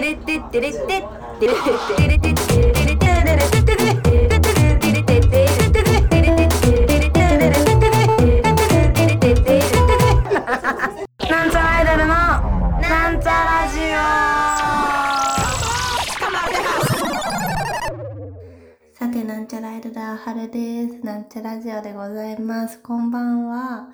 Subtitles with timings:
[0.00, 0.16] なん
[11.50, 12.14] ちゃらアイドルの
[12.80, 14.00] なんちゃラジオ
[18.94, 21.04] さてなんちゃらアイドルはるです。
[21.04, 22.80] なんちゃラジオでございます。
[22.80, 23.90] こんばんは。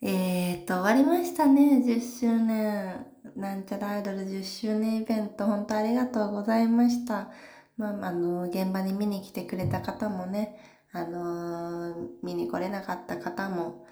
[0.00, 1.82] えーと終わりましたね。
[1.84, 3.13] 10周年。
[3.36, 7.28] なんちゃらアイドル10周年イベント本当ありがとうございました
[7.76, 10.60] まあ、あの現場に見に来てくれた方もね
[10.92, 13.84] あの見に来れなかった方も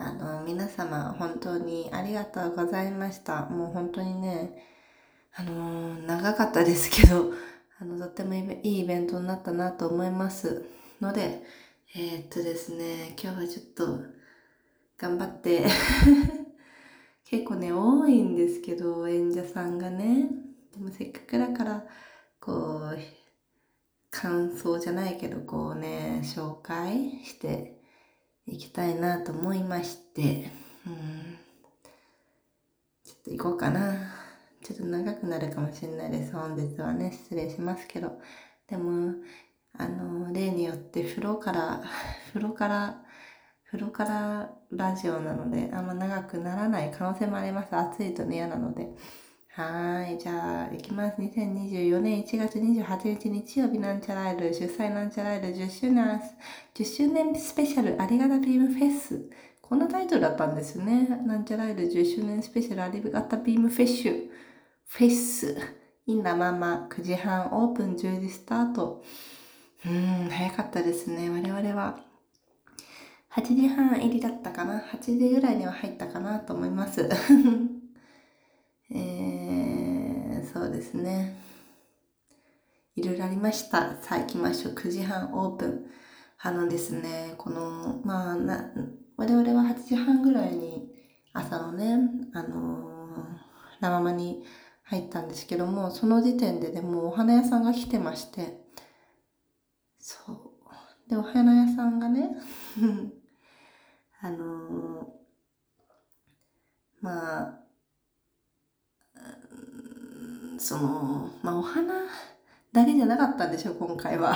[0.00, 3.46] あの、皆様、本当にありがとうございました。
[3.46, 4.64] もう本当にね、
[5.34, 7.32] あの長かったですけど、
[7.80, 10.66] あの、とってもいいイベントになったなと思います
[11.00, 11.42] ので、
[11.96, 14.18] えー、っとですね、今日はちょっと、
[14.98, 15.66] 頑張って
[17.30, 20.28] 結構ね、多いんですけど、演者さんがね、
[20.72, 21.84] でもせっかくだから、
[22.40, 22.98] こう、
[24.10, 27.82] 感想じゃないけど、こうね、紹介して
[28.46, 30.50] 行きたいなと思いまして、
[30.86, 31.38] うん、
[33.04, 34.14] ちょっと行こうかな。
[34.62, 36.32] ちょっと長くなるかもしれないです。
[36.32, 38.22] 本日はね、失礼しますけど。
[38.68, 39.16] でも、
[39.76, 41.82] あの、例によって風呂から、
[42.32, 43.02] 風呂から、
[43.70, 47.76] 風呂からラジオなので、あんま長くならない可能性もあります。
[47.76, 48.88] 暑いとね、嫌なので。
[49.50, 50.18] はい。
[50.18, 51.20] じゃあ、行きます。
[51.20, 56.20] 2024年1月28日日曜日なんちゃらイル、主催なんちゃらイル10周年、
[56.74, 59.28] 10周年スペシャルありがたビームフェス。
[59.60, 61.06] こんなタイトルだったんですね。
[61.26, 64.28] なんちゃらイル10周年スペシャルありがたビームフェッシュ。
[64.86, 65.58] フェス。
[66.06, 69.04] インナまま9時半オープン10時スタート。
[69.84, 71.28] うーん、早かったですね。
[71.28, 72.07] 我々は
[73.38, 77.08] 8時半入りだったかな？8時ぐらいには入ったかなと思います。
[78.90, 81.36] えー、そうですね。
[82.96, 83.94] いろいろありました。
[84.02, 84.74] さあ行きましょう。
[84.74, 85.86] 9時半オープン。
[86.40, 88.72] あのですね、この、まあ、な、
[89.16, 90.90] 我々は8時半ぐらいに
[91.32, 91.96] 朝のね、
[92.32, 92.88] あのー、
[93.78, 94.42] 生間に
[94.82, 98.64] 入ったんですけども、その時点ででもお花屋さんが来てまして、
[100.00, 100.58] そう。
[101.08, 102.30] で、お花屋さんがね、
[104.20, 105.12] あの、
[107.00, 107.60] まあ、
[110.58, 111.94] その、まあ、お花
[112.72, 114.34] だけじゃなかったんでしょ、今回は。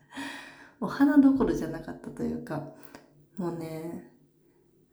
[0.80, 2.72] お花どころじゃなかったというか、
[3.36, 4.12] もうね、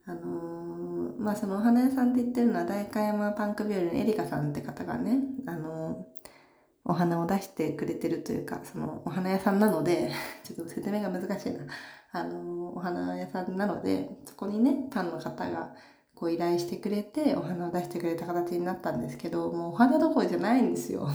[0.05, 6.07] あの、まあそのお花屋さんって言ってるのは代官山パンクビュールのエリカさんって方がね、あの、
[6.85, 10.11] お花を出してくれてるというか、そのお花屋さんなので、
[10.43, 11.65] ちょっと説明が難しいな。
[12.19, 15.75] あのー、お花屋さんなので、そこにね、ファンの方が
[16.13, 21.09] こう依頼してくれてお花を出してくれた形になったんですけど、もうお花どころじゃないんですよ。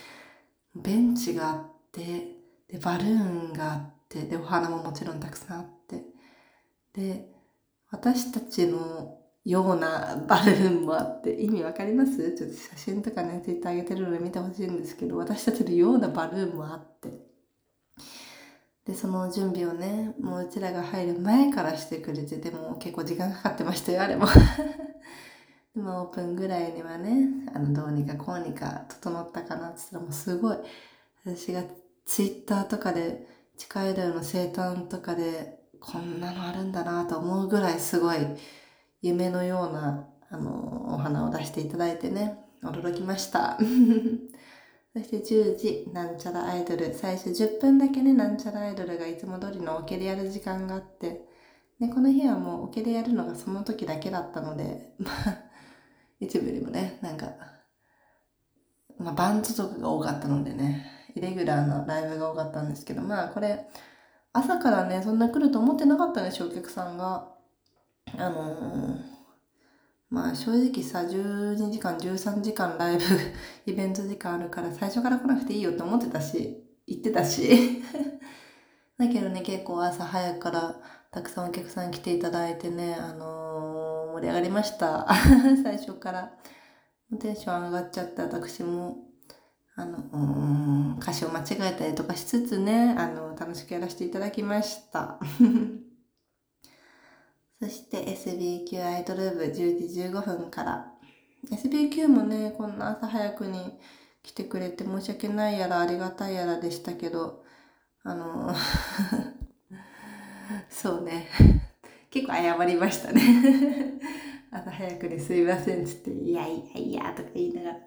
[0.76, 2.36] ベンチがあって、
[2.68, 6.04] で、バルーンがあって、で、お花ももちろんたくさんあって、
[6.92, 7.32] で、
[7.90, 12.36] 私たちのようなバルーンもあって、意味わかります？
[12.36, 17.27] ちょっと写真とかね、ツイッター上げてるので見てほしいんですけど、私たちのようなバルーンもあって、
[18.88, 24.26] で、その準備をね、もううちらが入る前からしてくれてて、も結構時間かかってましたよ、あれも。
[25.76, 30.56] でもオープンぐらいにはね、あの、どうにかこうにか整ったかなって言ったらもうすごい、
[31.26, 31.62] 私が
[32.06, 33.28] ツイッターとかで、
[33.58, 38.16] 地下アイドルの生誕とかで、こんなのあるんだなと思うぐらいすごい
[39.02, 43.58] 夢のような、あの、お花を出していただいてね、驚きました。
[44.98, 46.92] そして10時、なんちゃらアイドル。
[46.92, 51.24] 最初10分だけね、なんちゃらアイドルがいつも通りのオケでやる時間があって、
[51.78, 55.38] で、この日はもうオケでやるのがその時だけだったので、 まあ、
[56.18, 57.32] いつもよりもね、なんか、
[58.98, 60.84] まあ、バンドとかが多かったのでね、
[61.14, 63.68] イレギュラーなライブが多かったんですけど、まあ、これ、
[64.32, 67.36] 朝からね、そんな来ると思ってなかったんですよ、お客さんが。
[68.16, 69.17] あのー
[70.10, 73.02] まあ正直さ、12時間、13時間ライブ、
[73.70, 77.82] イベント時間あるから最初から来なくていいよって思ってたし、言ってたし。
[78.96, 80.80] だけどね、結構朝早くから
[81.10, 85.06] たくさんお客さん来ていただいてね、あのー、盛り上がりました。
[85.62, 86.32] 最初から。
[87.20, 88.98] テンション上がっちゃって私も、
[89.76, 95.18] あの、歌詞を間違えたりとかしつつね、あの、楽しくやらせていただきました。
[97.60, 99.52] そして SBQ アイドル部10
[99.88, 100.92] 時15分から。
[101.50, 103.78] SBQ もね、こんな朝早くに
[104.22, 107.44] 来てくれて申し訳ないやらありがたいやらでしたけど、
[108.04, 108.54] あの
[110.70, 111.26] そうね。
[112.10, 113.20] 結構謝りましたね
[114.50, 117.76] 朝早くにすいませんっつって、いやいやいやとか言いながら。
[117.76, 117.80] い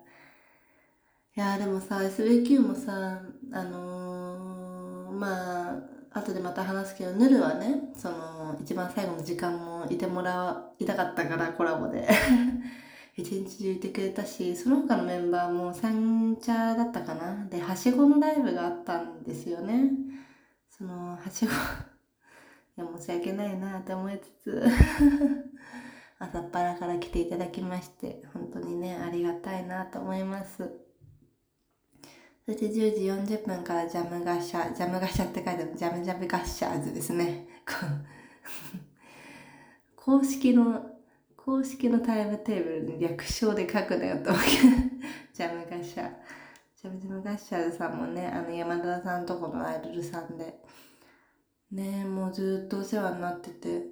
[1.33, 3.21] やでもさ SBQ もさ
[3.53, 12.07] あのー、まあ後でまた話すけどヌルはねその一番最後の時間もいてもらいたかったからコラボで。
[13.17, 17.45] 一日中いてくれたしその他のメンバーも三茶だったかな。
[17.45, 19.91] ではしごのライブがあったんですよね。
[20.69, 21.51] そのはしご
[22.81, 24.63] いや申し訳ないなって思いつつ
[26.19, 30.90] 朝っぱらから来ていただきまして本当にねありがたいなと思います。
[32.51, 37.47] そして10時40分からジャムガシャジャムガシャって書いてあるジャムジャムガッシャーズですね。
[39.95, 40.97] 公式の
[41.37, 46.11] 公式のタイムテーブルに略称で書くなよと思うけどジャムガシャ
[46.75, 50.59] ジャムジャムガッシャーズさんもねあの山田さんとこのアイドルさんで。
[51.71, 53.85] ねもうずっとお世話になってて。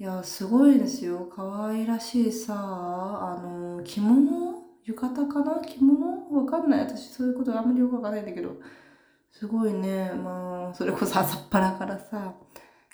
[0.00, 1.30] いやすごいですよ。
[1.32, 2.54] 可愛らしいさ。
[2.56, 4.51] あの着物
[4.84, 5.60] 浴衣かな？
[5.64, 6.44] 着物？
[6.44, 6.80] わかんない。
[6.80, 8.56] 私そういうことあんまりよくわかんないんだけど。
[9.30, 10.12] すごいね。
[10.12, 12.34] まあそれこそ朝っぱらからさ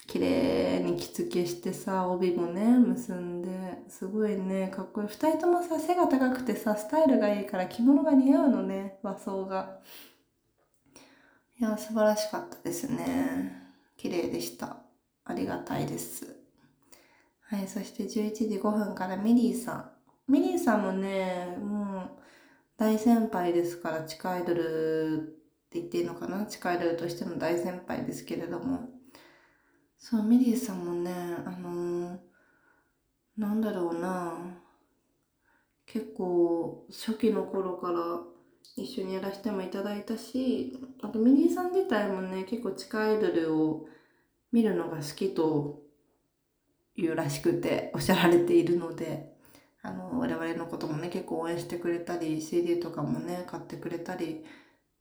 [0.06, 3.49] 綺麗に着付けしてさ帯もね結んで。
[3.88, 4.69] すごいね。
[4.69, 5.08] かっこいい。
[5.08, 8.99] 2人ともさ背が高くてさスタイルがいいから着物が似合うのね。
[9.02, 9.81] 和装が。
[11.58, 13.62] いや素晴らしかったですね。
[13.96, 14.76] 綺麗でした。
[15.25, 16.37] ありがたいです。
[17.43, 19.90] はいそして11時5分からミリーさん。
[20.28, 22.20] ミリーさんもねもう
[22.76, 26.46] 大先輩ですから地下アイドルって言っていいのかな？
[26.46, 28.90] 地下アイドルとしての大先輩ですけれども。
[29.98, 31.10] そう、ミリーさんもね、
[31.44, 32.19] あのー、
[33.36, 34.32] なんだろうな、
[35.86, 38.20] 結構初期の頃から
[38.76, 43.86] 一緒にやらせてもいただいたし、あとミリーさん自体もね、結構地下アイドルを
[44.52, 45.82] 見るのが好きと
[46.94, 49.36] いうらしくておっしゃられているので、
[49.82, 54.44] あの、我々のこともね、結構応援してくれたり、CD とかもね、買ってくれたり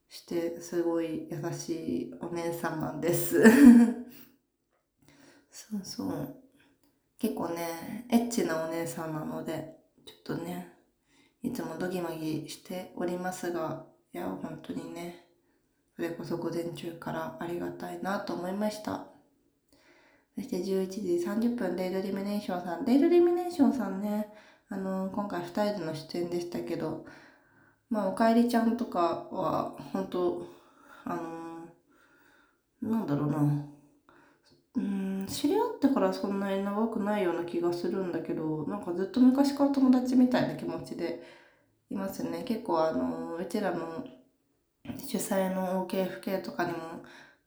[0.09, 3.43] して、すごい優しいお姉さんなんです。
[5.49, 6.47] そうそう。
[7.19, 9.75] 結構ねエッチなお姉さんなので
[10.05, 10.71] ちょっとね
[11.41, 15.25] いつもドギマギしておりますがいや本当にね
[15.95, 19.07] それこそ午前中からありがたいなと思いました。
[20.35, 22.85] そして11時30分デイドリミネーションさん。
[22.85, 24.27] デイドリミネーションさんね
[24.69, 27.05] あの今回2人での出演でしたけど
[27.89, 30.47] まあおかえりちゃんとかは本当
[31.05, 31.15] あ
[32.81, 33.67] のなんだろうな。
[34.75, 41.23] うん知り合ってからそんなに長くないような気がするんだけどなんかずっと昔から友達みたいな気持ちで
[41.89, 42.43] いますね。
[42.43, 44.05] 結構あのうちらの
[44.97, 46.77] 主催の OKFK とかにも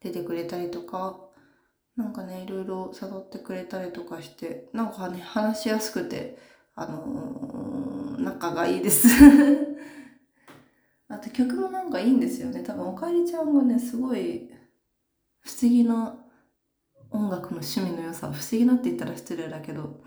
[0.00, 1.20] 出てくれたりとか
[1.96, 6.38] なんかねいろいろ誘ってくれたりとかしてなんかね話しやすくて
[6.81, 9.06] あのー、仲がいいです。
[11.09, 12.62] あと曲もなんかいいんですよね。
[12.62, 14.49] 多分おかえりちゃんがねすごい
[15.41, 16.17] 不思議な
[17.11, 20.00] 音楽の趣味の良さ不思議なって言ったら失礼だけど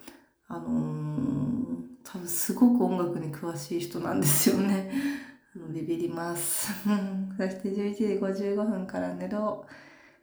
[0.47, 4.91] あのー、多分すごく音楽に詳しい人なんですよね。
[5.71, 6.71] ビビります。
[7.37, 9.63] そして11時55分から寝ろ。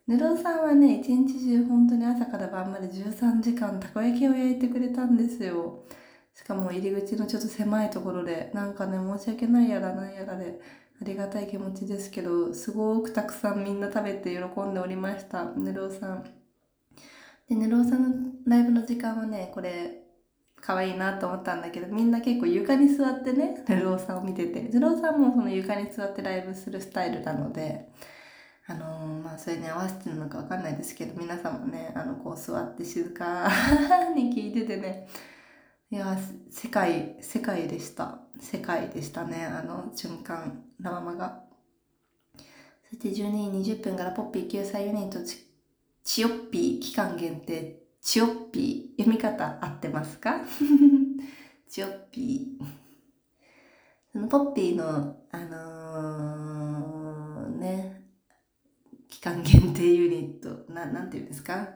[0.09, 5.85] 寝ろうさんはね一日中本当に朝から晩まで13時間たこ焼きを焼いてくれたんですよ。
[6.41, 10.59] しかも入り口のちょっと狭いところでなんかね申し訳ないやらなんやらで
[11.01, 16.25] ありがたい気持ちですけどすごくたくさんみんな食べて喜んでおりました寝ろさん。
[17.47, 20.05] でねローさんのライブの時間はねこれ
[20.63, 27.91] 可愛いなと思ったんだけどみんな結構床に座ってねルローさんを見ててルローさんもその床に座ってライブするスタイルなので
[28.67, 33.51] あのー、まあそれに合わせてるのか分かんないですけど皆さんもねあのこう座って静か
[34.15, 35.09] に聞いててね
[35.91, 36.17] いや
[36.51, 38.21] 世界世界でした。
[38.41, 39.45] 世界でしたね。
[39.45, 41.43] あの瞬間生まが。
[42.89, 45.19] そして12時20分からポッピー救済ユニット
[46.05, 50.41] チヨッピー期間限定チヨッピー読み方合ってますか？
[51.69, 52.65] チヨッピー。
[54.13, 58.05] そのポッピーのあのー、ね
[59.09, 61.69] 期間限定ユニットななんていうんですか？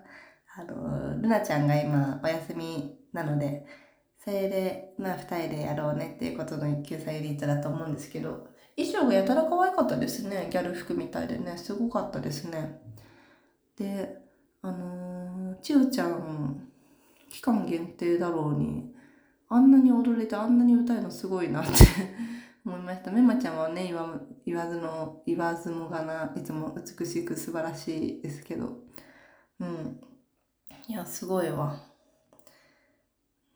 [0.56, 3.66] あのー、ルナちゃんが今お休みなので
[4.24, 10.48] それでまあ2人でやろうねっていうことの一級さユニットだと思うんですけど衣装がやたら可愛かったですね。
[10.50, 11.56] ギャル服みたいでね。
[11.56, 12.80] すごかったですね。
[13.76, 14.18] で
[14.62, 16.68] あのー、千代ちゃん
[17.30, 18.92] 期間限定だろうに
[19.48, 21.72] あんなに踊れてあんなに歌えるのすごいなって
[22.64, 23.12] 思いました。
[23.12, 28.78] めまちゃんはね言わ言わずの言わずもがないつも美しく素晴らしいですけど。
[29.60, 30.00] うん。
[30.88, 31.93] いやすごいわ。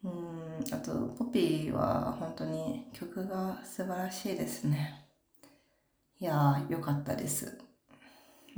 [0.09, 5.09] うんあとポピーは本当に曲が素晴らしいですね
[6.21, 7.59] いやー、よかったです。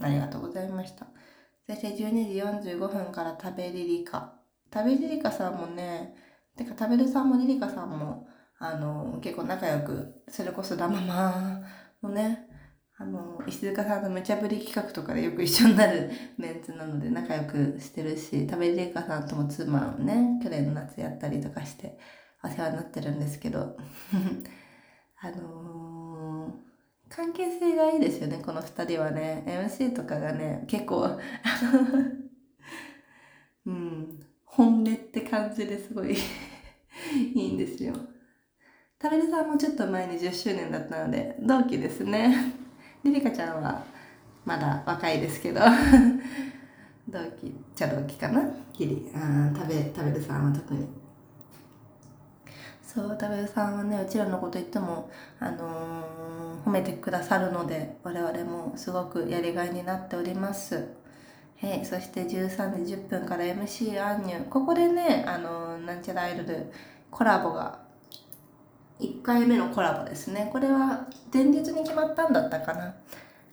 [0.01, 1.07] ありがとうございました。
[1.67, 4.33] そして12時45分から食べリリカ。
[4.73, 6.15] 食べリリカさんもね、
[6.57, 8.27] てか食べるさんもリリカさんも、
[8.59, 11.61] あの、結構仲良く、それこそラママ
[12.03, 12.49] のね、
[13.01, 21.99] あの、石塚さんの無茶ぶり企画とかでよく一緒になるメンツなので仲良くしてるし、食べリリカさんとも妻をね、去年の夏やったりとかして
[22.45, 23.73] お世話になってるんですけど、
[25.19, 29.45] あのー、関係性がいいですよね、この二人はね。
[29.47, 31.17] MC とかがね、結構、あ
[33.65, 36.13] のうん、本音って感じですごい
[37.35, 37.95] いいんですよ。
[39.01, 42.60] 食べるさんもちょっと前に10周年だったので、同期ですね。
[43.05, 43.83] リリカちゃんは
[44.45, 45.61] まだ若いですけど
[47.09, 48.43] 同期、茶同期かな？
[48.73, 49.11] ギリ。
[49.15, 50.87] あ食べ、食べるさんは特に。
[52.83, 60.89] そう、食べるさんはね、うちらのこと言っても、あのー、褒めてくださるので、我々もすごくやりがいになっております。
[61.61, 66.73] はい、そして13時10分から MC アンニュここでね、あのー、なんちゃらアイドル
[67.11, 67.90] コラボが
[69.01, 70.49] 1回目のコラボですね。
[70.53, 72.95] これは前日に決まったんだったかな。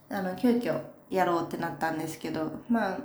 [0.09, 2.97] あの急遽やろうってなったんですけどまあ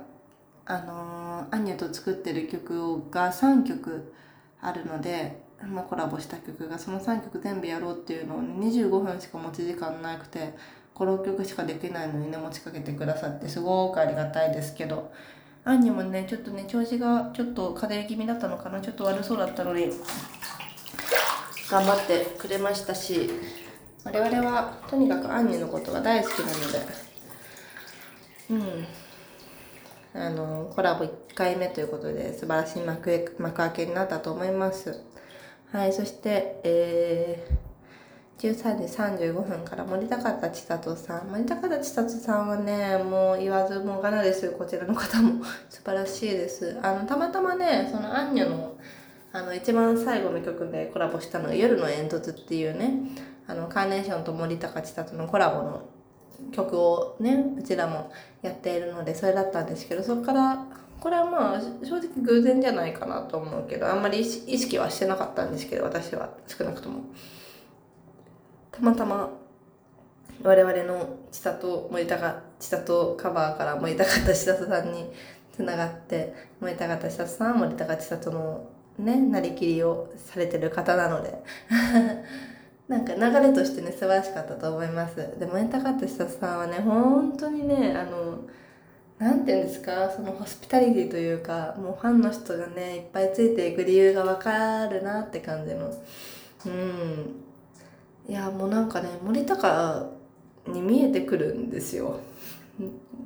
[0.65, 4.13] あのー、アンニャと作ってる曲が3曲
[4.61, 10.53] あるので、まあ、コラボした曲がその3曲全部やろうっていうのを、25分しか持ち時間なくて
[10.95, 15.11] 56曲しかできないのにね持ちかけてくださってすごくありがたいですけど
[15.65, 19.89] アンニャもねちょっとね調子がちょっと風邪気味だったのかなちょっと悪そうだったのに
[21.73, 23.31] 頑張ってくれましたし
[24.03, 27.03] 我々はとにかくアンニュのことが大好きなので
[28.51, 28.85] うん。
[30.15, 35.01] あのコラボ1回目ということで素晴らしい幕幕開けになったと思います。
[35.71, 38.77] はいそしてえー、13
[39.17, 41.31] 時35分から森高田千里さん。
[41.31, 44.51] 森高田千里さんはねもう言わずもがなです。
[44.51, 45.43] こちらの方も。
[45.69, 46.77] 素晴らしいです。
[46.83, 48.75] あのたまたまねそのアンニュの
[49.35, 52.93] あの一番最後の曲でコラボしたのが「夜の煙突」っていうね
[53.47, 55.81] あのカーネーションと森高千里のコラボの
[56.51, 58.11] 曲をねうちらも
[58.43, 60.63] やっているのでそれだったんですけどそこから
[60.99, 67.01] これはまあ正直偶然じゃないかなと思うけどあんまり意識はしてなかったんですけど私は少なくとも。
[68.71, 69.29] たまたま
[70.43, 75.11] 我々の千里森高千里カバーから森高千里さんに
[75.51, 78.67] つながって森高千里さん森高千里の
[78.99, 81.43] ねなりきりをされてる方なので。
[82.87, 85.15] なんか流れとしてね素晴らしかったと思います。
[85.39, 88.39] でもエンタカットしたさんはね本当にねあの
[89.17, 95.93] なんていうんですかそのホスピタリティというかもうファンの人がねいっぱいついていく理由がわかるなって感じの
[96.65, 97.35] うん。
[98.27, 100.09] いやもうなんかね森高
[100.67, 102.19] に見えてくるんですよ。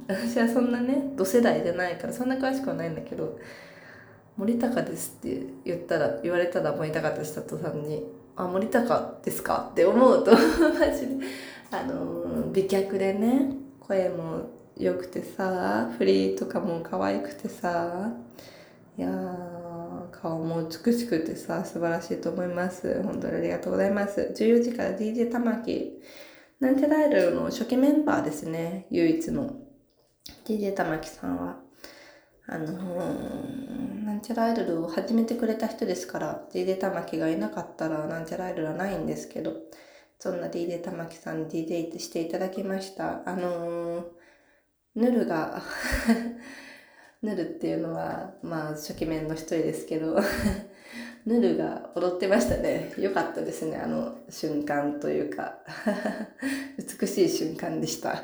[0.07, 3.39] 私はそんなね同世代じゃないからそんな詳しくはないんだけど。
[4.37, 10.37] 森高ですって言ったら言われたら森高としたとさんに「あ森高ですか?」って思うとマ
[10.95, 11.25] ジで
[11.71, 14.41] あの美脚でね声も
[14.77, 18.13] 良くてさフリーとかも可愛くてさ
[18.97, 19.09] いや
[20.11, 23.01] 顔も美しくてさ素晴らしいと思います。
[23.03, 24.33] 本当にありがとうございます。
[24.35, 26.01] 14時から DJ 玉木
[26.59, 29.55] なんちゃらアイルの初期メンバーですね唯一の。
[30.45, 31.66] DJ 玉木さんは。
[32.49, 39.53] あのー、なんちゃらアイドルを始めてくれた人ですから、DJ 玉木がいなかったらなんちゃらアイドルはないんですけど、
[40.17, 43.27] そんな DJ 玉木さんに DJ していただきました。
[43.29, 44.03] あのー、
[44.95, 45.61] ヌルが
[47.21, 50.17] ヌルっていうのは、まあ、初期面の一人ですけど
[51.25, 52.93] ヌルが踊ってましたね。
[52.97, 55.59] よかったですね、あの瞬間というか
[57.01, 58.23] 美しい瞬間でした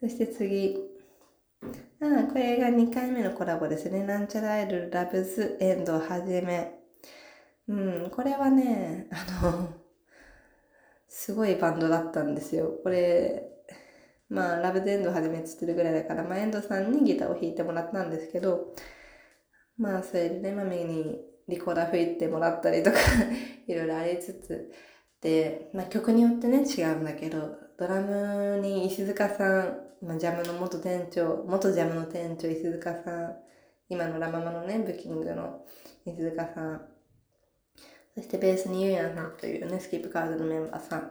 [0.00, 0.89] そして次、
[2.02, 4.02] ああ、これが2回目のコラボですね。
[4.02, 6.80] なんちゃらアイドルラブズエンドはじめ。
[7.68, 9.68] うん、これはね、あの、
[11.08, 12.72] すごいバンドだったんですよ。
[12.82, 13.50] これ、
[14.30, 18.74] まあ、ラブズエンドはじめつってるぐらいだから、まあ、エンドさんにギターを弾いてもらったんですけど、
[19.76, 22.98] まあ、それでね、マミにリコーダー吹いてもらったりとか
[23.68, 24.70] いろいろありつつ、
[25.20, 33.36] で、まあ、曲によってね、違うんだけど、ドラムに石塚さん、まあ、ジャムの元店長、元ジャムの店長、石塚さん、
[33.88, 35.64] 今のラママのね、ブッキングの
[36.06, 36.82] 石塚さん、
[38.14, 41.10] そしてベースにゆうやんさんというね、スキップカードのメンバーさん、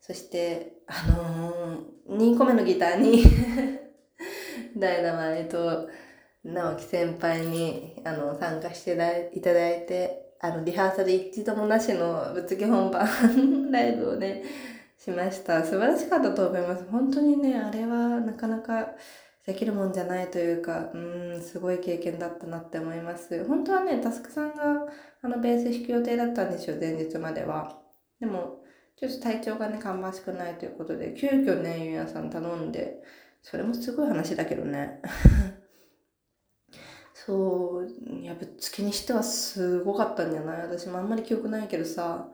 [0.00, 3.24] そして、あのー、2個目のギターに
[4.78, 5.88] ダイナマイト、
[6.44, 14.44] 直樹先輩にあの参加していただいて、あの、リハーサル一度もなしのぶっつけ本番ライブをね、
[15.08, 15.64] しました。
[15.64, 16.84] 素晴らしかったと思います。
[16.90, 18.88] 本当にね、あれはなかなか
[19.46, 20.98] できるもんじゃないというか、う
[21.38, 23.42] ん、すごい経験だったなって思います。
[23.46, 24.86] 本当はね、タスクさんが
[25.22, 27.80] あのベース弾く予定だったんですよ、前日までは。
[28.20, 28.58] でも、
[28.96, 33.02] ちょっと体調がね、芳しくないということで、急遽ね、ゆうやさん頼んで、
[33.42, 35.00] それもすごい話だけどね。
[37.14, 37.88] そう、
[38.20, 40.62] いや、ぶっつけにしてはすごかったんじゃない？
[40.62, 42.28] 私もあんまり記憶ないけどさ、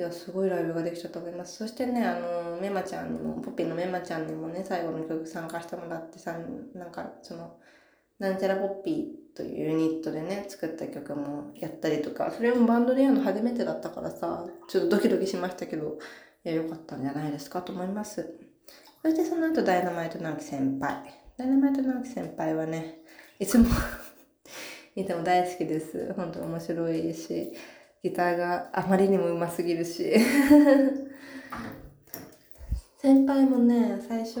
[0.00, 1.58] いや、すごいライブができちゃったと思います。
[1.58, 6.38] そしてね、あの、メマちゃんにも、ポッピーのメマちゃんにもね、最後の曲参加してもらってさ、
[6.74, 7.58] なんか、その、
[8.18, 15.98] なんちゃらポッピーというユニットでね、作った曲もやったりとか、それもバンドでやるの初めてだったからさ、ちょっとドキドキしましたけど、
[16.46, 18.38] いや、良かったんじゃないですかと思います。
[19.02, 21.12] そしてその後、ダイナマイト直樹先輩。
[21.36, 23.00] ダイナマイト直樹先輩はね、
[23.38, 23.66] いつも
[24.96, 26.14] いつも大好きです。
[26.14, 27.52] 本当面白いし、
[28.02, 30.14] ギターがあまりにも上手すぎるし。
[32.98, 34.40] 先輩もね、最初、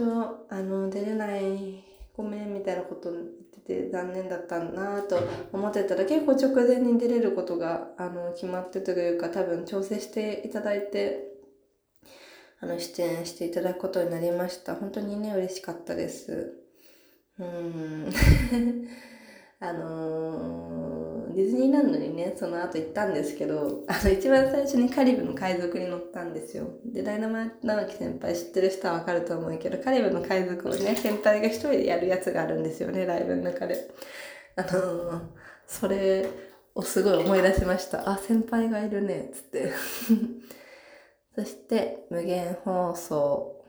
[0.50, 1.82] あの、出れない
[2.20, 5.18] ごめんみたいなこと言ってて残念だったなと
[5.52, 11.30] 思ってたら結構直前に出れることがあの決まってというか多分調整していただいて
[12.60, 14.74] あの出演していただくことになりました。
[14.74, 16.58] 本当にね嬉しかったです。
[17.38, 18.12] うん。
[19.62, 26.66] あのー、ディズニーランドにね、その後行ったんですけど、あの、一番最初にカリブの海賊に乗ったんですよ。
[26.86, 33.90] で、ダイナマイト直樹先輩知ってる人はわかると思うけど、カリブの海賊をね、先輩が一人でやるやつがあるんですよね、ライブの中で。
[34.56, 35.20] あのー、
[35.66, 36.26] それ
[36.74, 38.08] をすごい思い出しました。
[38.08, 39.72] あ、先輩がいるね、つって。
[41.36, 43.62] そして、無限放送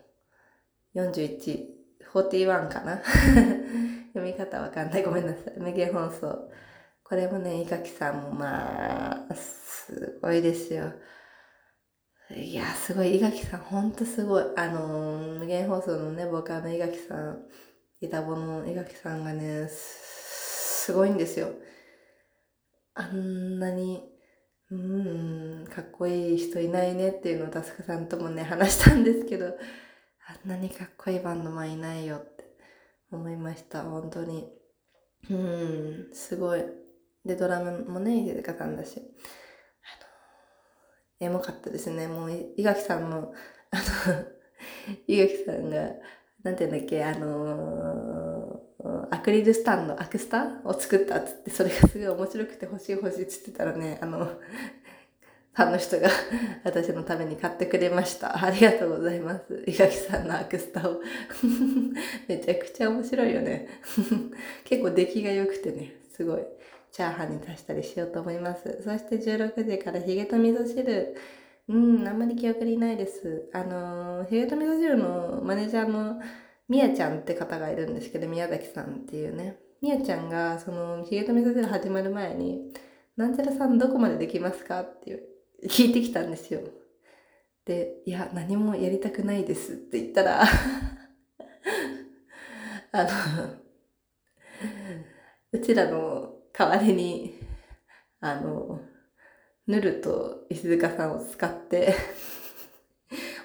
[0.96, 1.66] 41、
[2.14, 3.02] 41かな
[4.14, 5.04] 読み方わかんない。
[5.04, 5.60] ごめんなさい。
[5.60, 6.50] 無限放送。
[7.04, 10.94] これもね、伊垣さんもまあ、すごいですよ。
[12.36, 13.18] いや、すごい。
[13.18, 14.44] 伊垣さん、ほんとすごい。
[14.56, 17.44] あのー、無限放送のね、ボーカルの伊垣さん、
[18.02, 21.50] ギタボの伊垣さんがね、すごいんですよ。
[22.94, 24.04] あんなに、
[24.70, 29.58] うん、かっこいい人いないねっていうのをタスクさんともね、話したんですけど、
[30.28, 32.41] あんなにかっこいいバンドマンいないよって
[33.12, 33.84] 思いました。
[33.84, 34.50] 本当に。
[35.30, 36.64] うん、すごい。
[37.26, 39.00] で、ドラムもね、入れ方んだし。
[41.20, 42.08] あの、エモかったですね。
[42.08, 43.34] もう、伊垣さんも、
[43.72, 44.26] あの、
[45.08, 45.78] 伊垣さんが、
[46.44, 54.28] なんて言うんだっけ、あのー、アクリルスタンド、アクスタを作ったっつって、それがすごい面白くて欲しい欲しいっつってたらね、あの、
[55.54, 56.10] ファンの人が
[56.64, 58.44] 私のために買ってくれました。
[58.44, 59.64] ありがとうございます。
[59.68, 61.02] 伊垣さんのアクスタを
[62.28, 63.68] めちゃくちゃ面白いよね
[64.64, 66.42] 結構出来が良くてね、すごい
[66.92, 68.82] チャーハンに足したりしようと思います。
[68.82, 71.16] そして16時からヒゲと味噌汁。
[71.68, 73.50] うん、あんまり記憶にないです。
[73.54, 76.20] あのー、ヒゲと味噌汁のマネージャーの
[76.68, 79.58] みやちゃんって方がいるんですけど、宮崎さんっていうね。
[79.82, 82.74] みやちゃんが、その、ヒゲと味噌汁始まる前に、
[83.18, 85.31] なんちゃらさんどこまでできますかっていう
[85.68, 86.62] 聞いてきたんですよ。
[87.66, 90.42] で、いや、何もやりたくないですって言ったら
[92.92, 93.10] あの、
[95.52, 97.40] うちらの代わりに、
[98.20, 98.82] あの、
[99.68, 101.94] ヌルと石塚さんを使って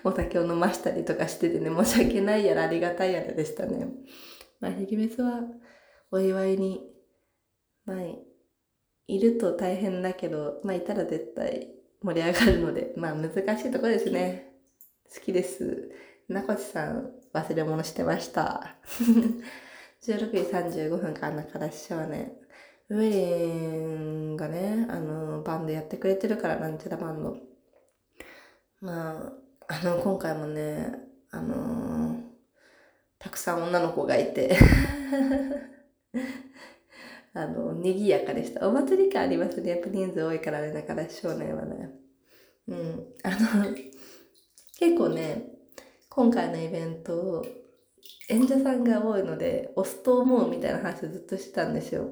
[0.03, 3.87] お酒を飲ましたりとかしててね、申し訳ないやらありがたいやらでしたね。
[4.61, 5.43] まあ、ヒゲメスは
[6.11, 6.81] お祝いに、
[7.85, 7.99] まあ、
[9.07, 11.76] いると大変だけど、まあ、いたら絶対
[12.07, 13.39] 盛り上がるので、まあ難し
[13.69, 14.53] いところですね。
[15.13, 15.91] 好きです。
[16.29, 18.77] なこちさん、忘れ物してました。
[20.07, 22.33] 16時35分から中出し少年。
[22.91, 23.17] ウェリ
[24.33, 27.39] ンがね、あの、バンドやってくれてるから、なんちゃらバンド。
[28.81, 29.33] ま
[29.67, 30.95] あ、あの、今回もね、
[31.33, 32.23] あのー、
[33.19, 34.57] たくさん女の子がいて
[37.37, 38.67] あの、賑やかでした。
[38.67, 39.71] お祭り感ありますね。
[39.73, 41.91] やっぱ人数多いからね、だから少年はね。
[42.67, 43.07] うん。
[43.23, 43.77] あの、
[44.79, 45.45] 結構ね、
[46.09, 47.47] 今回のイベントを、
[48.31, 52.09] 演者さんが多いので、押すと思うみたいな話ずっとしてたんですよ。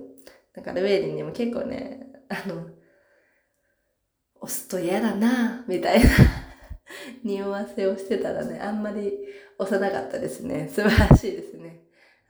[0.55, 2.67] だからウェイリンにも結構ね、あの、
[4.43, 6.11] 押すと嫌だなみたいな
[7.25, 9.19] 匂わせをしてたらね、あんまり
[9.59, 10.69] 押さなかったですね。
[10.71, 11.81] 素晴らしいですね。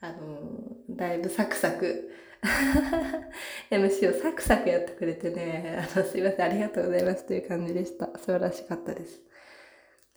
[0.01, 2.13] あの、だいぶサクサク
[3.71, 8.07] MC をサクサクやってくれてね、あの、すいません、ありがとうございますという感じでした。
[8.19, 9.21] 素晴らしかったです。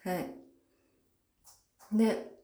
[0.04, 1.98] はい。
[1.98, 2.38] で、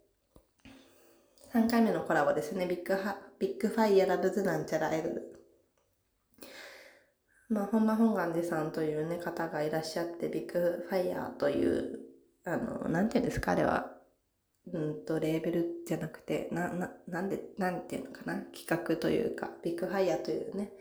[1.53, 2.65] 3回目のコラボですね。
[2.65, 5.39] ビッグハ、ビッグファイヤーラブズなんちゃらアイドル。
[7.49, 12.13] まあ、本間本願寺さんというね、方がいらっしゃって、ビッグファイヤーという
[12.45, 13.92] あの、なんていうんですか、あれは。
[14.71, 18.35] うんと、レーベルじゃなくて、な、な、なんで、なんていうのかな？
[18.55, 20.71] 企画というか、ビッグファイヤーというね、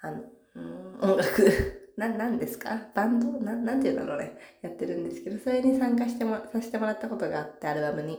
[0.00, 0.22] あの、
[0.54, 1.50] うん、音楽
[1.98, 2.88] な、なんですか？
[2.94, 3.26] バンド？
[3.40, 4.38] な、なんていうんだろうね。
[4.62, 8.18] やってるんですけど、それに参加しても、させてもらったことがあって、アルバムに。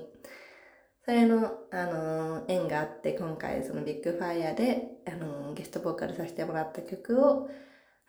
[1.05, 7.49] それの、あのー、縁があって、今回そのビッグファイヤーで、あのー、ゲストボーカルさせてもらった曲を、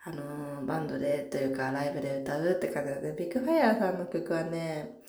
[0.03, 4.99] あのー、バンドでというかライブで歌うって感じなので、ビッグファイヤーさんの曲はね、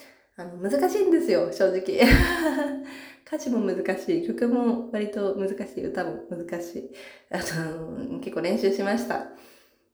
[0.43, 2.01] あの、難しいんですよ、正直。
[3.25, 6.91] 歌詞も難しい、曲も割と難しい、歌も難しい。
[7.31, 9.29] あの、結構練習しました。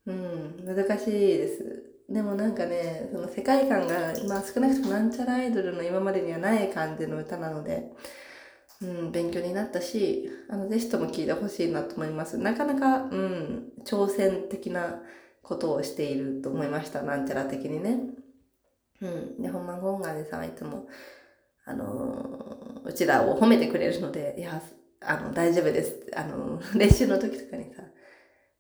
[0.06, 1.84] うん、難しいです。
[2.08, 7.92] でもなんかね、その世界観が、まあ少なくともなんちゃらアイドルの今までにはない感じの歌なので、
[8.80, 12.38] うん、勉強になったし、あの、ぜひとも聞いてほしいなと思います。
[12.38, 15.02] なかなか、うん、挑戦的な
[15.42, 17.02] ことをしていると思いました。
[17.02, 18.27] なんちゃら的にね。
[19.00, 19.42] うん。
[19.42, 20.86] で、ほんまゴンガネさんはいつも、
[21.64, 24.62] あのー、うちらを褒めてくれるので、いや、
[25.00, 26.10] あの、大丈夫です。
[26.16, 27.82] あのー、 練習の時とかにさ、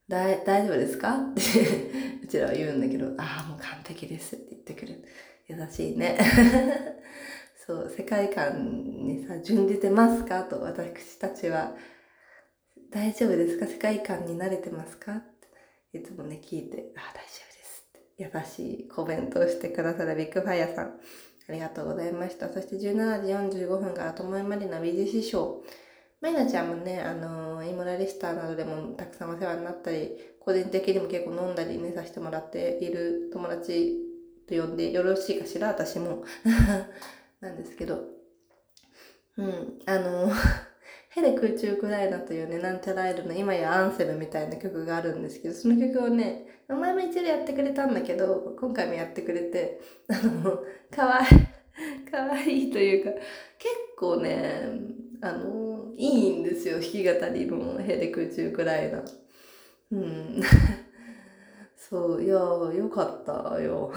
[0.08, 1.16] だ大丈夫ですか？
[1.18, 1.40] って
[2.24, 5.04] うちらは言うんだけど、ああ、もう完璧ですって言ってくれる。
[5.48, 6.18] 優しいね。
[7.66, 10.44] そう、世界観にさ、準じてますか？
[10.44, 11.74] と私たちは、
[12.90, 13.66] 大丈夫ですか？
[13.66, 15.16] 世界観に慣れてますか？
[15.16, 15.22] っ
[15.92, 17.47] ていつもね、聞いて、ああ、大丈夫
[18.18, 20.86] 優しいコメントをしてくださるビッグファイヤーさん、
[21.48, 22.52] ありがとうございました。
[22.52, 25.62] そして17時45分からともえまりな美術師匠。
[26.20, 33.96] マイナちゃんもね、あのー、イモラリスターなどでもたくさんお世話になったり、個人的にも結構飲んだりね、させてもらっている友達
[34.48, 36.24] と呼んでよろしいかしら私も。
[37.40, 38.04] なんですけど、
[39.36, 40.28] うん、あの、
[41.10, 50.58] ヘレ空中クライナというね、なんちゃらアイドルの今やアンセムみたいな曲があるんですけど、その曲をね、前も一度やってくれたんだけど、今回もやってくれて、あの、
[50.94, 51.24] かわい
[52.06, 53.10] い、かわいいというか、
[53.58, 54.68] 結構ね、
[55.20, 59.02] あの、いいんですよ、弾き語りのヘレ空中クライナ。
[59.92, 60.42] うん。
[61.76, 63.92] そう、いやよかったよ。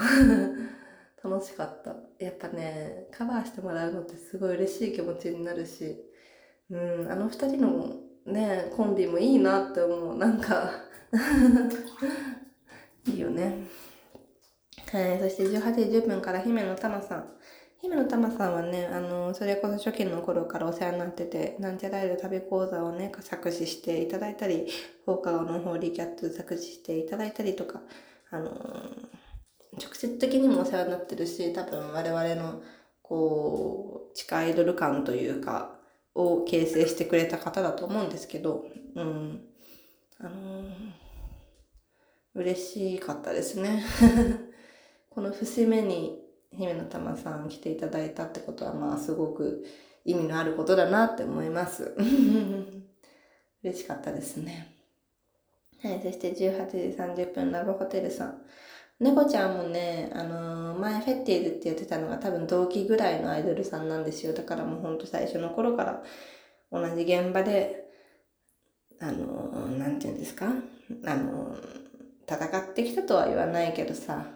[1.22, 1.94] 楽しかった。
[2.18, 5.96] やっぱね、カバーしてもらうのってすごい嬉しい気持ちになるし、
[6.70, 10.18] うん、あの二人のね、コンビもいいなって思う。
[10.18, 10.70] なんか
[13.06, 13.66] いいよね。
[14.92, 17.28] はい、そして18時10分から姫野玉さん。
[17.80, 24.68] 姫野玉さんはね、あの、それこそ初期の頃からお世話になってて、なんちゃらいる旅講座をね、作詞していただいたり、
[25.04, 27.80] 放課後のホーリーキャット作詞していただいたりとか、
[28.30, 28.50] あの
[29.78, 32.62] 直接的にもお世話になってるし、多分我々の、
[33.02, 35.78] こう、地下アイドル感というか、
[36.14, 39.40] を形成してくれた方だと思うんですけど、うん。
[40.20, 40.30] あの、
[42.34, 43.84] 嬉しかったですね。
[45.10, 49.64] この節目に姫の玉さん来ていただいたってことは、まあ、すごく
[50.04, 51.94] 意味のあることだなって思います。
[53.62, 54.74] 嬉しかったですね。
[55.82, 58.42] はい、そして18時30分、ラブホテルさん。
[59.00, 64.32] 猫ちゃんもね、あのー、前フェッティーズって言ってたのが多分同期ぐらいのアイドルさんなんですよ。
[64.32, 66.02] だからもうほんと最初の頃から
[66.70, 67.90] 同じ現場で、
[69.00, 70.46] あのー、なんて言うんですか？
[71.04, 71.81] あのー、
[72.34, 74.26] 戦ってきたとは言わないけどさ、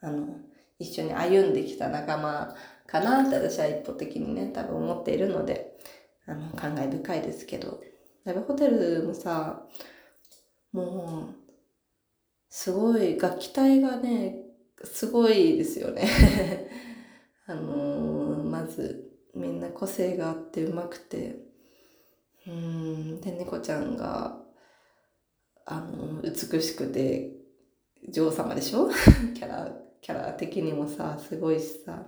[0.00, 0.36] あの、
[0.78, 2.54] 一緒に歩んできた仲間
[2.86, 5.78] かなって私は一方的にね、多分思っているので、
[6.26, 7.80] あの、感慨深いですけど、
[8.24, 9.66] ラブホテルもさ、
[10.72, 11.52] もう、
[12.48, 14.36] すごい、楽器隊がね、
[14.84, 16.06] すごいですよね。
[17.46, 21.38] あのー、まず、みんな個性があってうまくて、
[22.46, 24.42] うん、で、猫ちゃんが、
[25.64, 27.41] あの、美しくて、
[28.08, 28.88] 女王様でしょ？
[29.34, 32.06] キャラ、キャラ的にもさ、すごいしさ、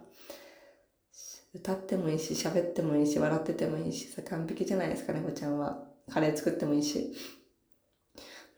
[1.55, 5.87] 歌ってもいいし、喋ってもいいし、笑っててもいいしさ、完璧じゃないですか、猫ちゃんは。
[6.11, 7.15] カレー作ってもいいし。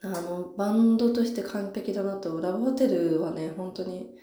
[0.03, 4.17] あの、バンドとして完璧だなと、ラブホテルはね、本当に、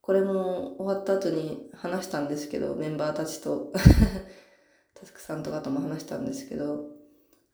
[0.00, 3.72] これも終わった後に話したんですけど、メンバーたちと、
[4.94, 6.90] タスクさんとかとも話したんですけど、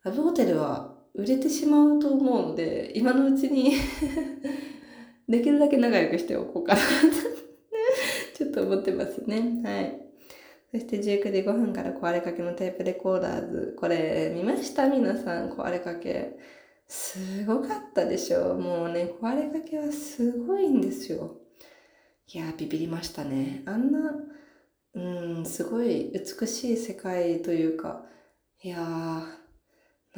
[0.03, 3.73] ラブホテルは売れてしまうと思うので、今のうちに
[5.29, 6.81] できるだけ仲良くしておこうかな
[8.35, 9.61] ちょっと思ってますね。
[9.65, 10.01] はい。
[10.71, 13.75] そして19時5分から壊れかけのテープレコーダーズ。
[13.77, 14.89] これ見ました？
[14.89, 16.39] 皆さん、壊れかけ。
[16.87, 21.37] すごかったでしょもうね、壊れかけはすごいんですよ。
[22.33, 23.63] いやビビりましたね。
[23.67, 24.15] あんな、
[24.95, 25.01] う
[25.41, 28.07] ん、すごい美しい世界というか、
[28.63, 29.38] いやー、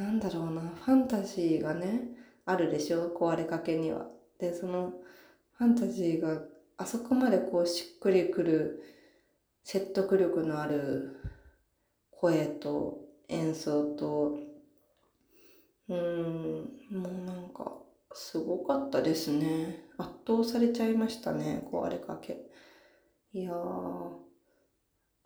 [0.01, 2.01] なんだろうな、ファンタジーがね、
[2.45, 3.13] あるでしょ？
[3.15, 4.07] 壊れかけには。
[4.39, 4.93] で、その、
[5.53, 6.41] ファンタジーが
[6.77, 8.83] あそこまでこうしっくりくる
[9.63, 11.19] 説得力のある
[12.09, 14.39] 声と演奏と
[15.87, 17.71] うーんもうなんか
[18.13, 19.85] すごかったですね。
[19.99, 22.39] 圧倒されちゃいましたね壊れかけ。
[23.33, 23.55] いやー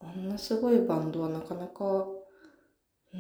[0.01, 3.19] あんなすごいバンドはなかなかうー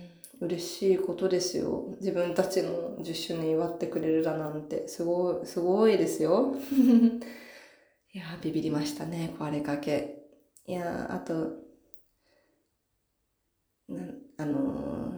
[0.00, 0.03] ん。
[0.44, 1.94] 嬉しいことですよ。
[2.00, 4.88] 自分たちの10周年祝ってくれるだなんて。
[4.88, 6.54] すごいすごいですよ。
[8.12, 9.34] いやビビりましたね。
[9.38, 10.22] 壊れかけ。
[10.66, 11.64] いやあと
[13.88, 14.02] な
[14.38, 15.12] あの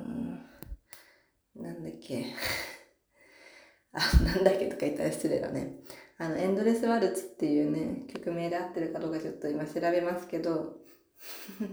[1.57, 2.27] ー、なんだっけ。
[3.93, 5.81] あなんだっけとか言ったら失礼だね。
[6.19, 10.79] あのエンドレスワルツっていうね曲名で合ってるかどうかちょっと今調べますけど。
[11.59, 11.69] ちょっ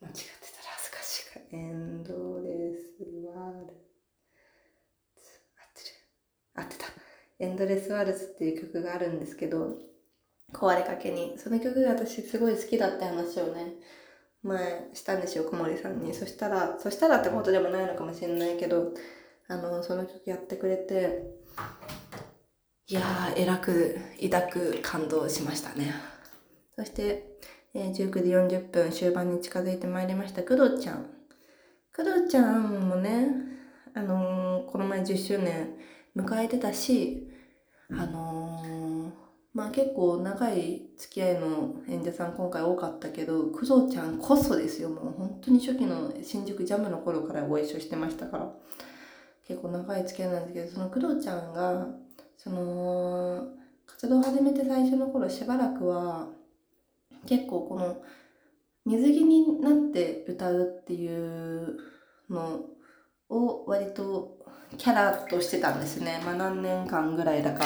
[0.00, 0.39] と間違った
[1.52, 3.66] エンドレスワル
[5.16, 5.22] ツ
[5.56, 5.96] 合ってる。
[6.54, 6.86] 合ってた。
[7.38, 9.78] エンドレスワルツっていう曲があるんですけど
[10.52, 11.38] 壊れかけに。
[11.38, 13.74] その曲が私すごい好きだって話をね
[14.42, 16.14] 前したんですよ小森さんに。
[16.14, 18.92] そしたらそしたらってことでもないのかもしれないけど
[19.48, 21.22] あのその曲やってくれて
[22.88, 25.94] いやーえらく抱く感動しましたね。
[26.74, 27.38] そして、
[27.74, 31.19] えー、19時40分終盤に近づいてまいりました工藤ちゃん
[32.02, 33.26] 工藤ちゃんもね
[33.92, 35.74] あのー、この前10周年
[36.16, 37.28] 迎えてたし
[37.90, 39.10] あのー
[39.52, 44.90] まあ結構長い付き合いの演者さん今回多かったけど工藤ちゃんこそですよ。
[44.90, 48.52] もう本当に初期の新宿ジャムの頃からご一緒してましたから。
[49.48, 51.88] 結構長い付き合いなんですけどその工藤ちゃんが
[52.38, 53.48] その
[53.86, 56.28] 活動を始めて最初の頃しばらくは
[57.26, 58.00] 結構この
[58.86, 61.76] 水着になって歌うっていう
[62.28, 62.60] の
[63.28, 64.38] を割と
[64.78, 67.64] キャラとしてたんですねまあ何年間ぐらいだか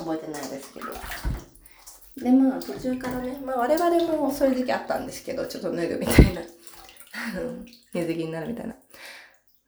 [0.00, 0.86] 覚えてないですけど。
[2.16, 6.42] で、まあ途中からね、まあ我々もそういう時期あったんですけど、ちょっと脱ぐみたいな。
[7.92, 8.74] 水着になるみたいな。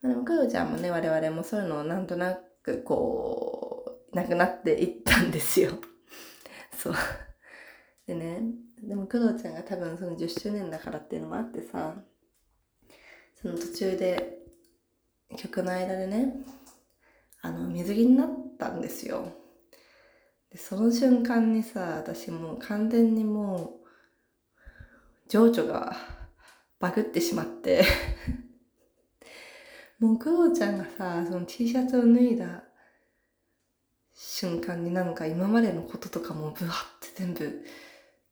[0.01, 5.73] まあ、でも、クロちゃんもね、我々もそういうのをなんとなくこう、なくなっていったんですよ。
[6.77, 6.95] そう。
[8.07, 8.43] でね、
[8.83, 11.95] でも工藤ちゃんが多分その10周年だからっていうのもあってさ、
[13.41, 14.39] その途中で
[15.37, 16.35] 曲の間でね、
[17.41, 19.43] あの、水着になったんですよ。
[20.53, 23.89] でその瞬間にさ私もう完全にもう
[25.29, 25.97] 情緒が
[26.79, 27.85] バグってしまって
[29.99, 32.65] もう工藤ちゃんがさその T シャツを脱いだ
[34.13, 37.65] 瞬間になんか今までのこととかもブワって全部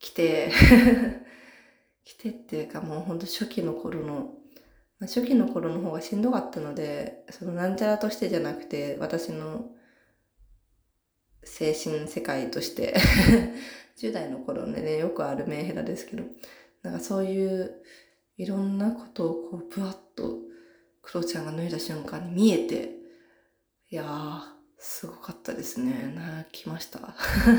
[0.01, 0.51] 来て。
[2.03, 4.35] 来てっていうかもうほんと初期の頃の
[5.01, 9.71] まあ、初期の頃の方がしんどかったのでそのなんちゃらとしてじゃなくて私の
[11.43, 12.95] 精神世界として
[13.99, 16.25] 10代の頃ねよくあるメンヘラですけど
[16.83, 17.83] なんかそういう
[18.37, 20.39] いろんなことをこうブワッと
[21.01, 22.95] クロちゃんが脱いだ瞬間に見えて
[23.91, 26.15] いやーすごかったですね。
[26.17, 27.15] 泣きました。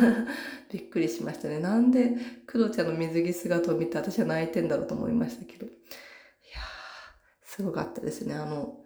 [0.74, 1.60] びっくりしましたね。
[1.60, 2.16] なんで
[2.48, 5.68] クロちゃんの水着姿を見て私は泣いてんだろうと思いましたけど。
[5.68, 8.34] いやーすごかったですね。
[8.34, 8.84] あの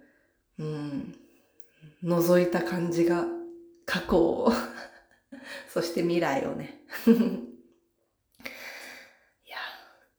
[0.60, 1.16] うん。
[2.04, 3.26] 覗いた感じが
[3.86, 4.52] 過去を。
[5.74, 6.84] そして未来をね。
[7.08, 7.10] い
[9.50, 9.58] や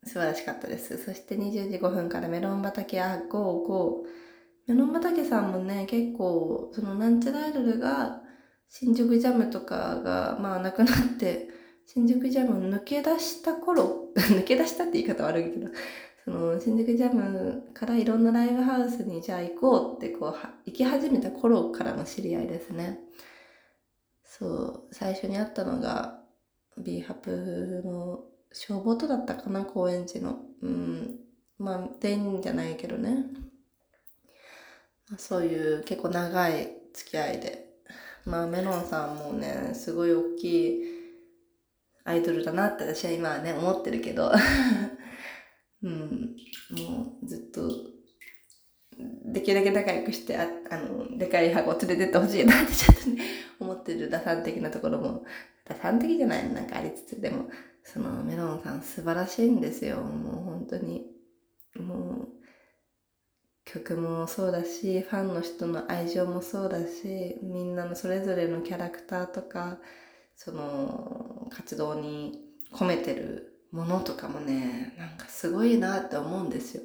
[0.04, 0.96] 素晴らしかったです。
[1.04, 4.25] そして20時5分からメロン畑あゴーゴー。
[4.66, 8.22] メロン畑さんもね結構そのなんちゃらアイドルが
[8.68, 11.48] 新宿ジャムとかがまあなくなって
[11.86, 15.68] 新宿ジャム抜け出した頃 抜け出したって言い方悪いけど
[16.24, 23.00] その新宿ジャムからいろんなライブハウスにじゃあ行こうってこう行き始めた頃からの知り合いですね。
[24.24, 26.20] そう最初に会ったのが
[26.76, 31.20] b ハップの消防とだったかな高円寺のうん
[31.58, 33.24] まあ全員じゃないけどね
[35.18, 37.66] そういう結構長い付き合いで。
[38.24, 40.82] まあメロンさんもねすごい大きい
[42.04, 44.32] アイドルだなって私は今はね思ってるけど。
[45.82, 46.36] うん
[46.70, 47.70] もうずっと
[48.98, 53.22] できるだけ仲良くしてああのでかい箱を連れてってほしいなってちょっとね
[53.60, 55.24] 思ってる打算的なところも。
[55.64, 57.48] 打算的じゃないのなんかありつつでも。
[57.82, 59.98] そのメロンさん素晴らしいんですよ。
[59.98, 61.06] もう本当に。
[61.76, 62.25] もう
[63.80, 69.78] 曲もそうだしファンの人の愛情もそうだしみんなのそれぞれのキャラクターとか
[70.34, 72.40] その活動に
[72.72, 76.82] 込めてるものとかもねなんかすごいなって思うんですよ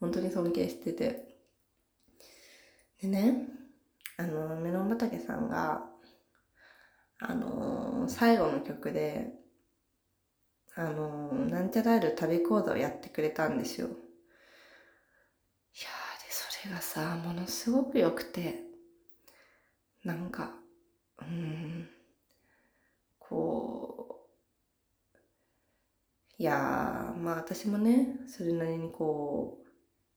[0.00, 1.36] 本当に尊敬してて
[3.00, 3.46] でね
[4.16, 5.92] あのメロン畑さんが
[7.24, 9.32] あの、最後の曲で、
[10.74, 13.88] あの、なんちゃらえる旅講座をやってくれたんですよ。
[16.64, 18.60] れがさ、ものすごく良くて、
[20.04, 20.52] なんか、
[21.20, 21.88] うん、
[23.18, 24.26] こ
[26.38, 29.66] う、いや、まあ私もね、それなりにこう、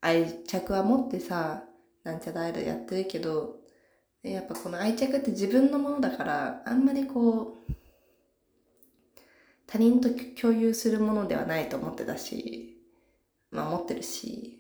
[0.02, 1.64] 愛着は持ってさ、
[2.04, 3.60] なんちゃらえるやってるけど、
[4.24, 7.74] やっぱこの愛着って自分のものだから、あんまりこう、
[9.68, 12.78] 他人と共有するものではないと思ってたし、
[13.52, 14.55] まあ思ってるし、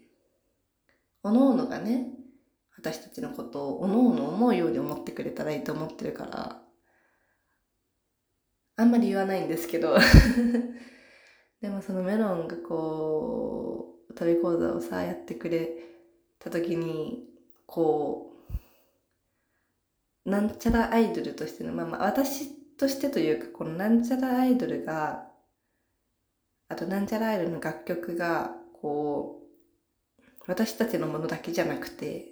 [1.25, 2.09] おのおのがね、
[2.77, 6.61] 私たちのことをおのおの思うように思ってくれたらいいと思ってるから、
[8.75, 9.97] あんまり言わないんですけど。
[11.61, 15.75] でもそのメロンがこう、旅講座をさ、やってくれ
[16.37, 17.27] た時に、
[17.65, 18.35] こ
[20.25, 25.27] う、なんちゃらアイドルとしての、まあまあ私としてというか、このなんちゃらアイドルが、
[26.67, 29.44] あとなんちゃらアイドルの楽曲が、こう、
[30.47, 32.27] 私たちのものだけじゃなくて、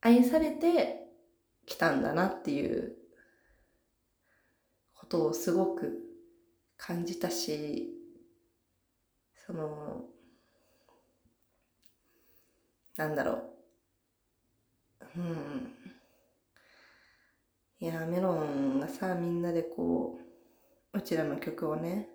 [0.00, 1.06] 愛されて
[1.66, 2.96] きたんだなっていう
[4.94, 6.00] ことをすごく
[6.76, 7.90] 感じたし、
[9.46, 10.04] その、
[12.96, 13.32] なんだろ
[15.16, 15.20] う。
[15.20, 15.74] うん。
[17.80, 20.18] いや、メロンがさ、みんなでこ
[20.92, 22.08] う、うちらの曲をね、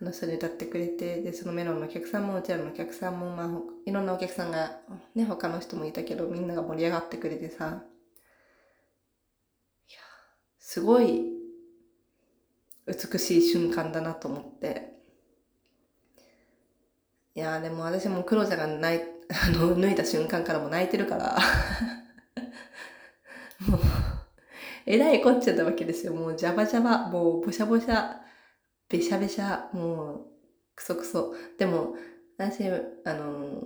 [0.00, 3.48] 楽しそうに歌ってくれて、で、そのメロンのお客さんも、うちらのお客さんも、まあ、
[3.84, 4.78] いろんなお客さんが、
[5.14, 7.84] ね、他の人もいたけど、みんなが盛り上がってくれてさ、
[9.88, 9.98] いや、
[10.58, 11.22] すごい
[12.86, 14.94] 美しい瞬間だなと思って。
[17.34, 21.38] いや、でも私も黒田が泣い、あの、脱いだ瞬間からも泣いてるから
[23.60, 23.80] もう
[24.86, 26.14] えらいこっちゃったわけですよ。
[26.14, 28.16] もうジャバジャバ、もうボシャボシャ、
[28.90, 30.26] べしゃべしゃ、もう
[30.74, 31.34] クソクソ。
[31.58, 31.94] でも、
[32.36, 33.62] 私、あの、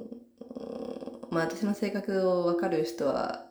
[1.31, 3.49] まあ私の性格をわかる人は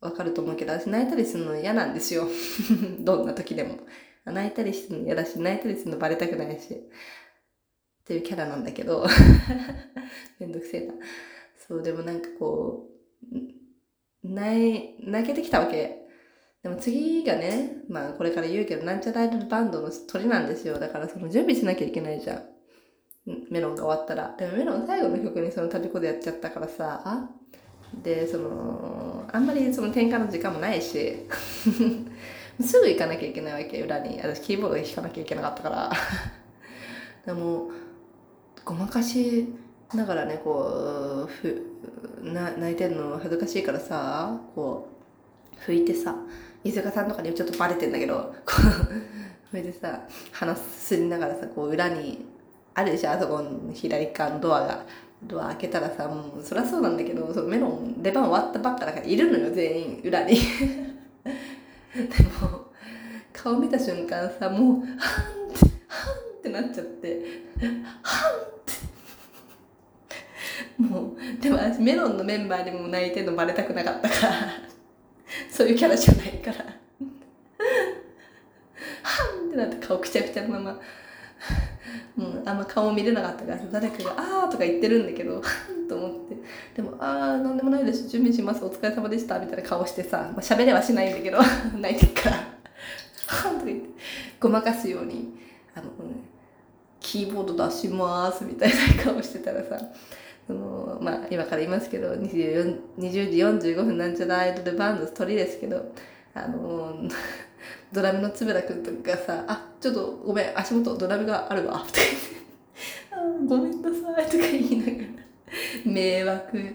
[0.00, 2.26] わかると思うけど、私泣いたりするの嫌なんですよ。
[3.00, 3.78] どんな時でも。
[4.24, 6.74] 泣いたりするの嫌だし、泣いたりするのバレたくないし。
[6.74, 6.78] っ
[8.04, 9.06] ていうキャラなんだけど。
[10.40, 10.94] めんどくせえな。
[11.56, 12.90] そう、でもなんかこ
[13.32, 13.36] う、
[14.24, 16.01] 泣い、泣けてきたわけ。
[16.62, 20.78] でも次がね、まあこれから言うけど、なんちゃらアイドルバンドの鳥なんですよ。
[20.78, 22.42] だからその準備しなきゃいけないじゃん。
[23.50, 24.34] メロンが終わったら。
[24.36, 27.28] でもメロン最後の曲にその旅子でやっちゃったからさ、
[28.02, 31.26] で、その、あんまりその転換の時間もないし、
[32.60, 34.18] すぐ行かなきゃいけないわけ、裏に。
[34.20, 35.92] 私キーボードで弾かなきゃいけなかったから。
[37.26, 37.70] でも、
[38.64, 39.52] ごまかし
[39.94, 41.62] ながらね、こう、ふ
[42.22, 44.88] な泣いてるの恥ずかしいからさ、こ
[45.58, 46.16] う、拭いてさ、
[46.64, 52.24] 飯塚さんとかにちょっとバレてんだけど、こう、それでさ、鼻すりながらさ、こう裏に、
[52.74, 54.84] あるでしょ、あそこの左側のドアが。
[55.24, 60.34] ドア開けたらさ、もうそりゃそうなんだけど、そのメロン、出番終わったばっかだからいるのよ、全員、裏に。
[61.24, 62.02] で
[62.40, 62.72] も、
[63.32, 67.22] 顔見た瞬間さ、もう、はんって、はんってなっちゃって、
[67.60, 67.82] はんっ
[70.78, 70.82] て。
[70.82, 74.32] もう、でも私メロンのメンバーでも泣いてるのバレたくなかったから、
[75.52, 76.64] そういうキャラじゃないから。
[79.02, 79.48] はん。
[79.48, 80.80] ってなって顔くちゃくちゃのまま、
[82.16, 85.42] もうあんま顔見れなかったから誰かが「あー」とか言ってるんだけど
[85.88, 86.36] と思って。
[86.74, 88.08] でも「あーなんでもないです。
[88.08, 88.64] 準備します。
[88.64, 91.38] お疲れ様でした」みたいな顔してさ、まあ、喋れはしないんだけど
[91.78, 92.36] 泣いてっから
[93.28, 93.88] 「はん」とか言って
[94.40, 95.34] ごまかすように
[95.74, 95.92] あの、ね、
[96.98, 99.78] キーボード出しますみたいな顔してたらさ
[100.46, 105.92] そのまあ今から言いますけど 20, 20時45分なんちゃらアイドルバンド鳥ですけど
[106.34, 106.94] あの
[107.92, 112.36] ドラムの円くんとかさ、あ、ちょっとごめん、足元ドラムがあるわ、とか言って、
[113.10, 115.08] あごめんなさい、とか言いながら、
[115.84, 116.74] 迷惑、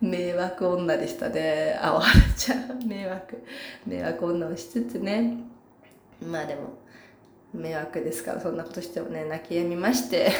[0.00, 1.78] 迷惑女でしたね。
[1.82, 3.42] あ、おはるちゃん、迷惑、
[3.86, 5.38] 迷惑女をしつつね、
[6.22, 6.78] まあでも、
[7.52, 10.30] 迷惑ですから、そんなことしてもね、泣き止みまして、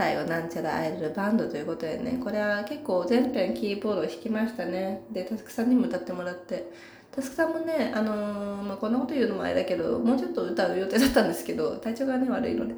[0.00, 5.02] 最後、なんちゃらアイドルバンドということでね、これは結構全編キーボードを弾きましたね。
[5.10, 6.72] で、タスクさんにも歌ってもらって、
[7.12, 12.74] タスクさんもね、あのー、まあ、こんなこと言うのもあれだけど、もうちょっと歌う予定だったんですけど、体調がね、悪いので、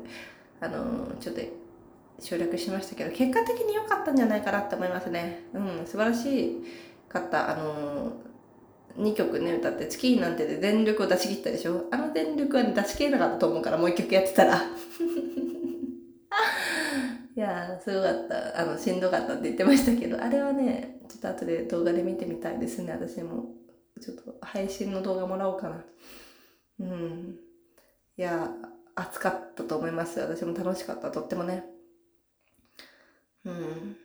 [0.60, 1.42] あのー、ちょっと
[2.18, 5.44] 省略しましたけど、結果的に良かったんじゃないかなって思いますね。
[5.54, 6.56] うん、素晴らし
[7.08, 7.52] かった。
[7.52, 14.60] あのー、2曲ね、歌って、月なんてで全力を出し切ったでしょあの全力は、ね、出し切れなかったと思うから、もう1曲やってたら。
[17.34, 18.60] いや、すごかった。
[18.60, 23.46] あの、しんどかったって言ってましたけど、あれはね、ちょっと後で動画で見てみたいですね、私も。
[24.00, 25.84] ちょっと配信の動画もらおうかな。
[26.80, 27.38] うん。
[28.16, 28.50] いや、
[28.94, 30.20] 暑かったと思います。
[30.20, 31.10] 私も楽しかった。
[31.10, 31.64] とってもね。
[33.44, 33.96] うん。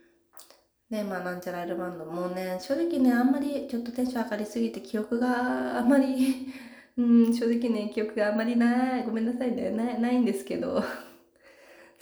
[0.90, 2.06] で、まあ、なんちゃらアイルバンド。
[2.06, 6.48] もうね、正直ね、あんまりちょっとテンション上がりすぎて記憶があんまり
[6.98, 9.04] うん、正直ね、記憶があんまりない。
[9.04, 9.72] ごめんなさいね。
[9.72, 10.82] ない、ないんですけど。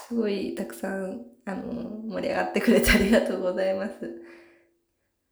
[0.07, 1.73] すごいたくさん、あの、
[2.07, 3.93] 盛り上がってくれてありがとうございます。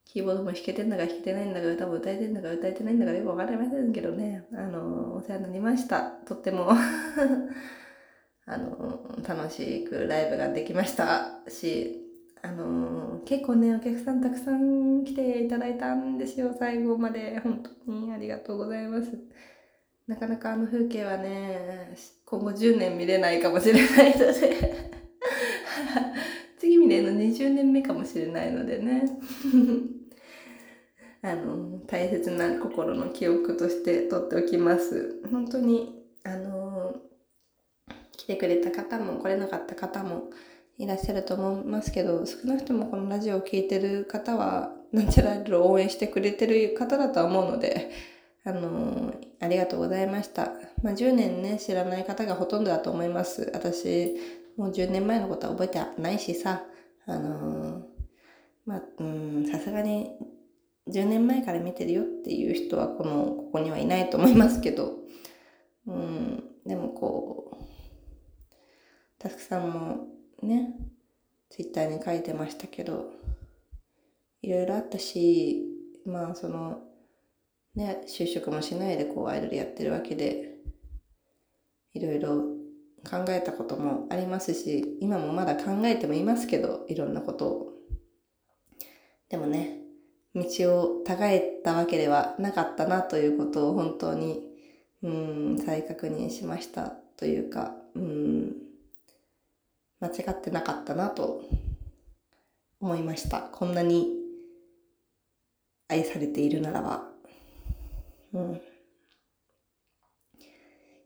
[0.05, 4.45] キーボードも弾けてんだか弾けてないんだか歌も歌えてんだか歌えてないんだかよくわかりませんけどね。
[4.53, 6.01] あの、お世話になりました。
[6.01, 6.69] とっても
[8.45, 11.99] あの、楽しくライブができましたし、
[12.41, 17.39] あの結構ね、お客さんたくさん来ていただいたんですよ、最後まで。
[17.39, 19.11] 本当にありがとうございます。
[20.08, 21.95] なかなかあの風景はね、
[22.26, 24.93] 今後10年見れないかもしれないので
[26.60, 29.04] 次見れるの20年目かもしれないのでね。
[31.26, 35.22] あの、大切な心の記憶として取っておきます。
[35.32, 36.95] 本当に、あの、
[38.12, 40.30] 来てくれた方も来れなかった方も
[40.78, 47.89] いらっしゃると思いますけど、少なくともこのラジオを聴いてる方は、なんちゃら応援してくれてる方だとは思うので、
[48.46, 50.52] あのありがとうございました。
[50.82, 53.50] まあ、10年ね、知らない方がほとんどだと思います。
[53.54, 54.16] 私、
[54.58, 56.64] もう10年前のことは覚えてないしさ、
[57.06, 57.84] あの
[58.66, 60.12] まあ、うん、さすがに
[60.88, 64.98] 10年前から見てるよっていう人はこの、ここにはいないと思いますけど、
[65.88, 67.64] うん、でもこう、
[69.20, 70.08] たくさんも
[70.41, 70.76] ね、
[71.50, 73.12] ツイッターに書いてましたけど、
[74.41, 75.64] いろいろあったし、
[76.06, 76.82] まあその、
[77.76, 80.57] ね、就職もしないでこうアイドルやってるわけで、
[81.93, 82.43] いろいろ
[83.09, 87.74] 考えたこともありますし、今もまだ考えてもいますけど、いろんなことを。
[89.30, 89.80] でもね、
[90.36, 90.43] 道
[90.80, 94.41] をたがえたわけではなかったなということを本当に、
[95.03, 98.53] うん、再確認しましたというか、うん、
[99.99, 101.43] 間違ってなかったなと
[102.80, 103.41] 思いました。
[103.41, 104.07] こんなに
[105.88, 107.12] 愛されているならば。
[108.34, 108.62] うん。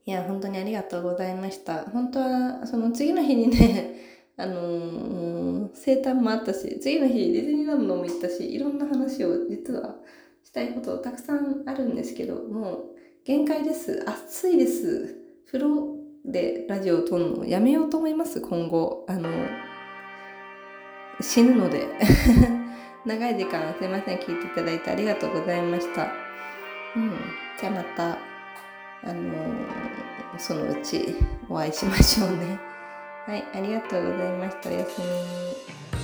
[0.05, 1.83] いや、本当にありがとうございました。
[1.83, 3.95] 本当は、その次の日にね、
[4.37, 9.97] あのー、生誕もあったし、次の日ディズニーランドも行ったし、いろんな話を実は
[10.43, 12.85] したいことたくさんあるんですけど、もう
[13.25, 14.01] 限界です。
[14.07, 15.17] 暑いです。
[15.47, 19.05] 風呂でラジオを撮るのをやめようと思います、今後。
[19.09, 19.29] あの、
[21.19, 21.85] 死ぬので。
[23.05, 26.26] 長い時間すいません、聞いていただいてありがとうございました。
[26.97, 27.11] うん。
[27.59, 28.17] じゃあまた、
[29.03, 31.15] あのー、そのうち
[31.47, 32.59] お会いしましょうね。
[33.27, 34.69] はい、ありがとうございました。
[34.69, 35.96] おやすみ。